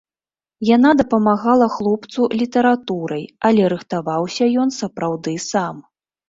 [0.75, 5.75] Яна дапамагала хлопцу літаратурай, але рыхтаваўся ён сапраўды сам.